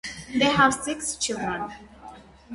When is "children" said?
1.15-1.71